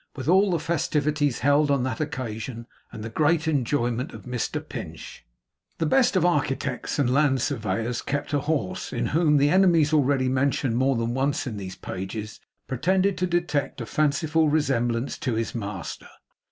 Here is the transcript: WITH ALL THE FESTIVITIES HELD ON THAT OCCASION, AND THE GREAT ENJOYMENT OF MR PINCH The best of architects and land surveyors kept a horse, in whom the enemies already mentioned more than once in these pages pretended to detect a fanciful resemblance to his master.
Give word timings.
WITH 0.15 0.27
ALL 0.27 0.49
THE 0.49 0.57
FESTIVITIES 0.57 1.41
HELD 1.41 1.69
ON 1.69 1.83
THAT 1.83 1.99
OCCASION, 2.01 2.65
AND 2.91 3.03
THE 3.03 3.09
GREAT 3.11 3.47
ENJOYMENT 3.47 4.15
OF 4.15 4.23
MR 4.23 4.67
PINCH 4.67 5.23
The 5.77 5.85
best 5.85 6.15
of 6.15 6.25
architects 6.25 6.97
and 6.97 7.13
land 7.13 7.39
surveyors 7.39 8.01
kept 8.01 8.33
a 8.33 8.39
horse, 8.39 8.91
in 8.91 9.05
whom 9.05 9.37
the 9.37 9.49
enemies 9.51 9.93
already 9.93 10.27
mentioned 10.27 10.75
more 10.75 10.95
than 10.95 11.13
once 11.13 11.45
in 11.45 11.57
these 11.57 11.75
pages 11.75 12.39
pretended 12.67 13.15
to 13.19 13.27
detect 13.27 13.79
a 13.79 13.85
fanciful 13.85 14.49
resemblance 14.49 15.19
to 15.19 15.35
his 15.35 15.53
master. 15.53 16.09